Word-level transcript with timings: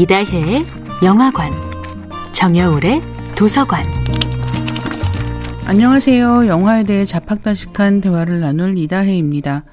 이다혜의 0.00 0.64
영화관, 1.04 1.52
정여울의 2.32 3.02
도서관. 3.36 3.84
안녕하세요. 5.66 6.46
영화에 6.46 6.84
대해 6.84 7.04
잡학다식한 7.04 8.00
대화를 8.00 8.40
나눌 8.40 8.78
이다혜입니다. 8.78 9.64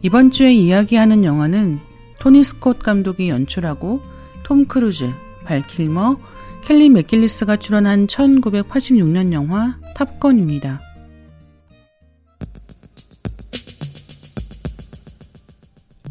이번 0.00 0.30
주에 0.30 0.54
이야기하는 0.54 1.22
영화는 1.22 1.80
토니 2.18 2.44
스콧 2.44 2.78
감독이 2.78 3.28
연출하고 3.28 4.00
톰 4.42 4.64
크루즈, 4.64 5.10
발 5.44 5.60
킬머, 5.66 6.16
켈리 6.64 6.88
맥길리스가 6.88 7.56
출연한 7.56 8.06
1986년 8.06 9.34
영화 9.34 9.74
탑건입니다. 9.94 10.80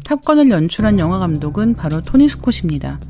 탑건을 0.04 0.48
연출한 0.48 1.00
영화 1.00 1.18
감독은 1.18 1.74
바로 1.74 2.00
토니 2.02 2.28
스콧입니다. 2.28 3.00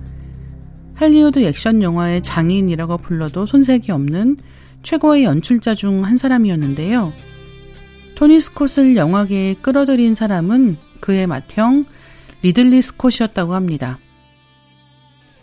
할리우드 0.99 1.39
액션 1.45 1.81
영화의 1.81 2.23
장인이라고 2.23 2.97
불러도 2.97 3.47
손색이 3.47 3.93
없는 3.93 4.37
최고의 4.83 5.23
연출자 5.23 5.77
중 5.77 6.03
한 6.03 6.17
사람이었는데요. 6.17 7.13
토니 8.17 8.41
스콧을 8.41 8.97
영화계에 8.97 9.55
끌어들인 9.63 10.17
사람은 10.17 10.77
그의 10.99 11.29
맏형 11.29 11.85
리들리 12.43 12.83
스콧이었다고 12.83 13.55
합니다. 13.55 14.01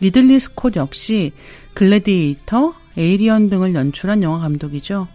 리들리 0.01 0.41
스콧 0.41 0.75
역시 0.75 1.31
글래디에이터, 1.73 2.73
에이리언 2.97 3.49
등을 3.49 3.73
연출한 3.75 4.23
영화 4.23 4.39
감독이죠. 4.39 5.07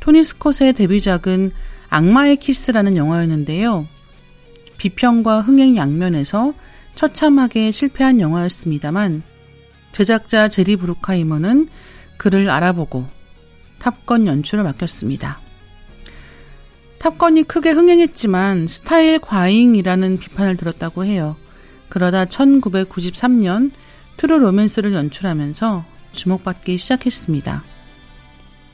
토니 0.00 0.24
스콧의 0.24 0.72
데뷔작은 0.72 1.52
악마의 1.90 2.36
키스라는 2.36 2.96
영화였는데요. 2.96 3.86
비평과 4.78 5.42
흥행 5.42 5.76
양면에서 5.76 6.54
처참하게 6.96 7.70
실패한 7.70 8.20
영화였습니다만 8.20 9.22
제작자 9.92 10.48
제리 10.48 10.76
브룩하이머는 10.76 11.68
그를 12.16 12.50
알아보고 12.50 13.06
탑건 13.78 14.26
연출을 14.26 14.64
맡겼습니다. 14.64 15.40
탑건이 16.98 17.44
크게 17.44 17.70
흥행했지만 17.70 18.66
스타일 18.66 19.18
과잉이라는 19.20 20.18
비판을 20.18 20.56
들었다고 20.56 21.04
해요. 21.04 21.36
그러다 21.88 22.24
1993년 22.24 23.70
트루 24.16 24.38
로맨스를 24.38 24.92
연출하면서 24.92 25.84
주목받기 26.12 26.78
시작했습니다. 26.78 27.62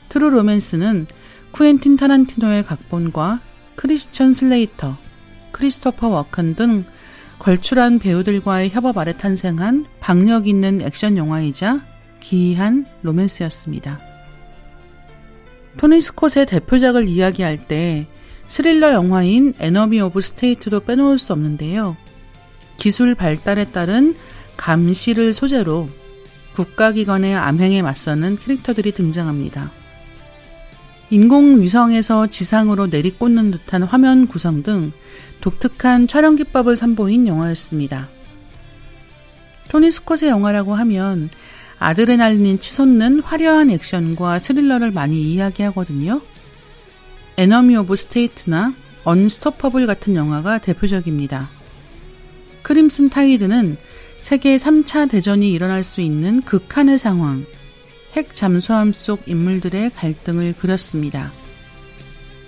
트루 0.09 0.29
로맨스는 0.29 1.07
쿠엔틴 1.51 1.97
타란티노의 1.97 2.63
각본과 2.63 3.41
크리스천 3.75 4.33
슬레이터, 4.33 4.97
크리스토퍼 5.51 6.07
워컨 6.07 6.55
등 6.55 6.85
걸출한 7.43 7.99
배우들과의 7.99 8.69
협업 8.69 8.97
아래 8.97 9.17
탄생한 9.17 9.85
박력 9.99 10.47
있는 10.47 10.79
액션 10.79 11.17
영화이자 11.17 11.85
기이한 12.21 12.85
로맨스였습니다. 13.01 13.99
토니 15.75 16.01
스콧의 16.01 16.45
대표작을 16.47 17.09
이야기할 17.09 17.67
때 17.67 18.07
스릴러 18.47 18.93
영화인 18.93 19.53
에너미 19.59 19.99
오브 19.99 20.21
스테이트도 20.21 20.85
빼놓을 20.85 21.17
수 21.17 21.33
없는데요. 21.33 21.97
기술 22.77 23.13
발달에 23.13 23.71
따른 23.71 24.15
감시를 24.55 25.33
소재로 25.33 25.89
국가기관의 26.55 27.35
악행에 27.35 27.81
맞서는 27.81 28.37
캐릭터들이 28.37 28.93
등장합니다. 28.93 29.69
인공위성에서 31.13 32.25
지상으로 32.25 32.87
내리꽂는 32.87 33.51
듯한 33.51 33.83
화면 33.83 34.25
구성 34.25 34.63
등 34.63 34.91
독특한 35.41 36.07
촬영 36.07 36.35
기법을 36.35 36.75
선보인 36.75 37.27
영화였습니다. 37.27 38.09
토니 39.69 39.91
스콧의 39.91 40.29
영화라고 40.29 40.73
하면 40.73 41.29
아드레날린이 41.77 42.59
치솟는 42.59 43.19
화려한 43.19 43.69
액션과 43.69 44.39
스릴러를 44.39 44.89
많이 44.89 45.21
이야기하거든요. 45.21 46.19
에너미 47.37 47.75
오브 47.77 47.95
스테이트나 47.95 48.73
언스토퍼블 49.03 49.85
같은 49.85 50.15
영화가 50.15 50.59
대표적입니다. 50.59 51.51
크림슨 52.63 53.09
타이드는 53.09 53.77
세계 54.19 54.57
3차 54.57 55.11
대전이 55.11 55.51
일어날 55.51 55.83
수 55.83 56.01
있는 56.01 56.41
극한의 56.41 56.97
상황, 56.97 57.45
핵 58.13 58.35
잠수함 58.35 58.93
속 58.93 59.27
인물들의 59.27 59.91
갈등을 59.91 60.53
그렸습니다. 60.53 61.31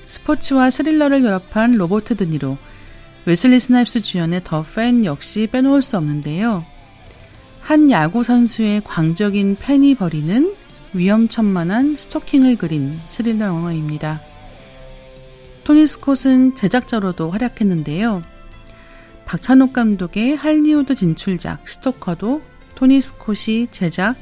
스포츠와 0.06 0.70
스릴러를 0.70 1.24
결합한 1.24 1.76
로버트 1.76 2.18
드니로, 2.18 2.58
웨슬리 3.26 3.60
스나이프스 3.60 4.02
주연의 4.02 4.42
더 4.44 4.64
팬 4.64 5.04
역시 5.06 5.48
빼놓을 5.52 5.82
수 5.82 5.98
없는데요. 5.98 6.64
한 7.62 7.90
야구 7.90 8.24
선수의 8.24 8.82
광적인 8.84 9.58
팬이 9.60 9.96
벌이는 9.96 10.54
위험천만한 10.94 11.98
스토킹을 11.98 12.58
그린 12.58 12.94
스릴러 13.10 13.48
영화입니다. 13.48 14.22
토니 15.64 15.88
스콧은 15.88 16.56
제작자로도 16.56 17.32
활약했는데요. 17.32 18.22
박찬욱 19.26 19.74
감독의 19.74 20.36
할리우드 20.36 20.94
진출작 20.94 21.68
스토커도 21.68 22.44
토니 22.76 23.02
스콧이 23.02 23.70
제작, 23.72 24.16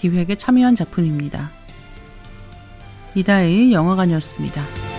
기획에 0.00 0.34
참여한 0.34 0.74
작품입니다. 0.74 1.50
이다의 3.14 3.70
영화관이었습니다. 3.74 4.89